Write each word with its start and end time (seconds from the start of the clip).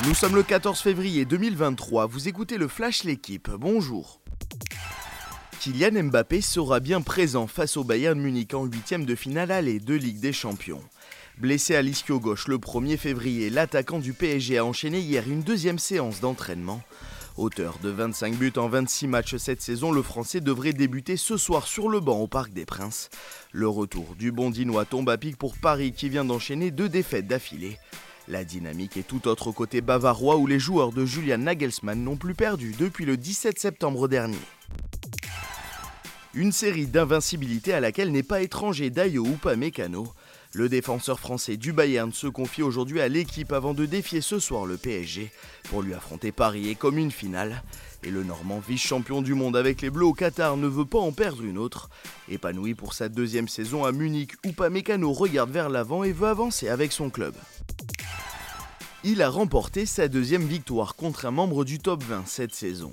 Nous 0.00 0.14
sommes 0.14 0.34
le 0.34 0.42
14 0.42 0.80
février 0.80 1.24
2023, 1.24 2.06
vous 2.06 2.26
écoutez 2.26 2.56
le 2.56 2.66
Flash 2.66 3.04
L'équipe, 3.04 3.50
bonjour. 3.50 4.20
Kylian 5.60 6.04
Mbappé 6.04 6.40
sera 6.40 6.80
bien 6.80 7.02
présent 7.02 7.46
face 7.46 7.76
au 7.76 7.84
Bayern 7.84 8.18
Munich 8.18 8.54
en 8.54 8.64
huitième 8.64 9.04
de 9.04 9.14
finale 9.14 9.52
aller 9.52 9.78
de 9.78 9.94
Ligue 9.94 10.18
des 10.18 10.32
Champions. 10.32 10.82
Blessé 11.38 11.76
à 11.76 11.82
l'ischio 11.82 12.18
gauche 12.18 12.48
le 12.48 12.58
1er 12.58 12.96
février, 12.96 13.48
l'attaquant 13.48 14.00
du 14.00 14.12
PSG 14.12 14.58
a 14.58 14.64
enchaîné 14.64 14.98
hier 14.98 15.28
une 15.28 15.42
deuxième 15.42 15.78
séance 15.78 16.20
d'entraînement. 16.20 16.82
Auteur 17.36 17.78
de 17.82 17.90
25 17.90 18.34
buts 18.34 18.52
en 18.56 18.68
26 18.68 19.06
matchs 19.06 19.36
cette 19.36 19.62
saison, 19.62 19.92
le 19.92 20.02
Français 20.02 20.40
devrait 20.40 20.72
débuter 20.72 21.16
ce 21.16 21.36
soir 21.36 21.68
sur 21.68 21.88
le 21.88 22.00
banc 22.00 22.18
au 22.18 22.26
Parc 22.26 22.52
des 22.52 22.66
Princes. 22.66 23.08
Le 23.52 23.68
retour 23.68 24.16
du 24.18 24.32
Bondinois 24.32 24.84
tombe 24.84 25.10
à 25.10 25.18
pic 25.18 25.36
pour 25.36 25.56
Paris 25.56 25.92
qui 25.92 26.08
vient 26.08 26.24
d'enchaîner 26.24 26.70
deux 26.70 26.88
défaites 26.88 27.28
d'affilée. 27.28 27.78
La 28.28 28.44
dynamique 28.44 28.96
est 28.96 29.06
tout 29.06 29.26
autre 29.26 29.50
côté 29.50 29.80
bavarois 29.80 30.36
où 30.36 30.46
les 30.46 30.60
joueurs 30.60 30.92
de 30.92 31.04
Julian 31.04 31.38
Nagelsmann 31.38 32.02
n'ont 32.02 32.16
plus 32.16 32.34
perdu 32.34 32.72
depuis 32.78 33.04
le 33.04 33.16
17 33.16 33.58
septembre 33.58 34.06
dernier. 34.06 34.38
Une 36.34 36.52
série 36.52 36.86
d'invincibilité 36.86 37.74
à 37.74 37.80
laquelle 37.80 38.12
n'est 38.12 38.22
pas 38.22 38.40
étranger 38.40 38.90
Dayo 38.90 39.26
Upamecano. 39.26 40.06
Le 40.54 40.68
défenseur 40.68 41.18
français 41.18 41.56
du 41.56 41.72
Bayern 41.72 42.12
se 42.12 42.26
confie 42.26 42.62
aujourd'hui 42.62 43.00
à 43.00 43.08
l'équipe 43.08 43.52
avant 43.52 43.74
de 43.74 43.86
défier 43.86 44.20
ce 44.20 44.38
soir 44.38 44.66
le 44.66 44.76
PSG 44.76 45.30
pour 45.64 45.82
lui 45.82 45.92
affronter 45.92 46.30
Paris 46.30 46.68
et 46.68 46.74
comme 46.74 46.98
une 46.98 47.10
finale. 47.10 47.62
Et 48.02 48.10
le 48.10 48.22
Normand 48.22 48.60
vice-champion 48.66 49.20
du 49.20 49.34
monde 49.34 49.56
avec 49.56 49.82
les 49.82 49.90
Bleus 49.90 50.06
au 50.06 50.12
Qatar 50.12 50.56
ne 50.56 50.66
veut 50.68 50.84
pas 50.84 50.98
en 50.98 51.12
perdre 51.12 51.42
une 51.42 51.58
autre. 51.58 51.90
Épanoui 52.30 52.74
pour 52.74 52.94
sa 52.94 53.08
deuxième 53.08 53.48
saison 53.48 53.84
à 53.84 53.92
Munich, 53.92 54.32
Upamecano 54.44 55.12
regarde 55.12 55.50
vers 55.50 55.68
l'avant 55.68 56.04
et 56.04 56.12
veut 56.12 56.28
avancer 56.28 56.68
avec 56.68 56.92
son 56.92 57.10
club. 57.10 57.34
Il 59.04 59.20
a 59.20 59.28
remporté 59.28 59.84
sa 59.84 60.06
deuxième 60.06 60.46
victoire 60.46 60.94
contre 60.94 61.26
un 61.26 61.32
membre 61.32 61.64
du 61.64 61.80
top 61.80 62.04
20 62.04 62.22
cette 62.26 62.54
saison. 62.54 62.92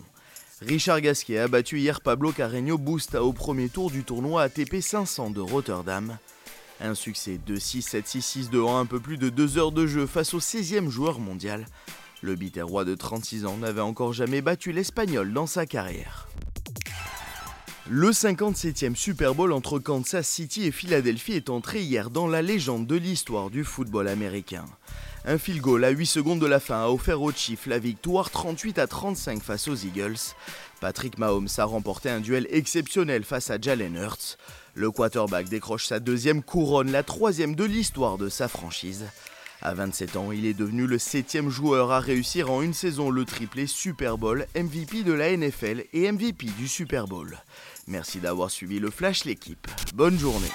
Richard 0.59 1.01
Gasquet 1.01 1.37
a 1.37 1.47
battu 1.47 1.77
hier 1.77 2.01
Pablo 2.01 2.31
Carreño 2.31 2.79
Busta 2.79 3.23
au 3.23 3.31
premier 3.31 3.69
tour 3.69 3.91
du 3.91 4.03
tournoi 4.03 4.41
ATP 4.41 4.81
500 4.81 5.29
de 5.29 5.39
Rotterdam. 5.39 6.17
Un 6.81 6.95
succès 6.95 7.39
de 7.45 7.57
6-7-6-6 7.57 8.49
devant 8.49 8.79
un 8.79 8.87
peu 8.87 8.99
plus 8.99 9.17
de 9.17 9.29
2 9.29 9.59
heures 9.59 9.71
de 9.71 9.85
jeu 9.85 10.07
face 10.07 10.33
au 10.33 10.39
16e 10.39 10.89
joueur 10.89 11.19
mondial. 11.19 11.67
Le 12.23 12.35
biterrois 12.35 12.85
de 12.85 12.95
36 12.95 13.45
ans 13.45 13.57
n'avait 13.57 13.79
encore 13.79 14.11
jamais 14.11 14.41
battu 14.41 14.71
l'Espagnol 14.71 15.31
dans 15.31 15.47
sa 15.47 15.67
carrière. 15.67 16.27
Le 17.91 18.11
57e 18.11 18.93
Super 18.93 19.33
Bowl 19.33 19.51
entre 19.51 19.79
Kansas 19.79 20.27
City 20.27 20.65
et 20.65 20.71
Philadelphie 20.71 21.33
est 21.33 21.49
entré 21.49 21.81
hier 21.81 22.11
dans 22.11 22.27
la 22.27 22.43
légende 22.43 22.85
de 22.85 22.95
l'histoire 22.95 23.49
du 23.49 23.63
football 23.63 24.07
américain. 24.07 24.65
Un 25.25 25.39
field 25.39 25.59
goal 25.59 25.83
à 25.83 25.89
8 25.89 26.05
secondes 26.05 26.39
de 26.39 26.45
la 26.45 26.59
fin 26.59 26.83
a 26.83 26.89
offert 26.89 27.19
aux 27.19 27.31
Chiefs 27.31 27.65
la 27.65 27.79
victoire 27.79 28.29
38 28.29 28.77
à 28.77 28.85
35 28.85 29.41
face 29.41 29.67
aux 29.67 29.75
Eagles. 29.75 30.19
Patrick 30.79 31.17
Mahomes 31.17 31.49
a 31.57 31.65
remporté 31.65 32.11
un 32.11 32.19
duel 32.19 32.45
exceptionnel 32.51 33.23
face 33.23 33.49
à 33.49 33.59
Jalen 33.59 33.95
Hurts. 33.95 34.37
Le 34.75 34.91
quarterback 34.91 35.49
décroche 35.49 35.87
sa 35.87 35.99
deuxième 35.99 36.43
couronne, 36.43 36.91
la 36.91 37.01
troisième 37.01 37.55
de 37.55 37.63
l'histoire 37.63 38.19
de 38.19 38.29
sa 38.29 38.47
franchise. 38.47 39.07
À 39.61 39.73
27 39.73 40.15
ans, 40.15 40.31
il 40.31 40.45
est 40.45 40.53
devenu 40.53 40.87
le 40.87 40.97
septième 40.97 41.49
joueur 41.49 41.91
à 41.91 41.99
réussir 41.99 42.49
en 42.49 42.61
une 42.61 42.73
saison 42.73 43.09
le 43.09 43.25
triplé 43.25 43.67
Super 43.67 44.17
Bowl, 44.17 44.47
MVP 44.55 45.03
de 45.03 45.11
la 45.11 45.35
NFL 45.35 45.83
et 45.91 46.09
MVP 46.09 46.47
du 46.57 46.67
Super 46.67 47.07
Bowl. 47.07 47.37
Merci 47.87 48.19
d'avoir 48.19 48.51
suivi 48.51 48.79
le 48.79 48.89
Flash 48.89 49.25
l'équipe. 49.25 49.67
Bonne 49.95 50.17
journée. 50.17 50.51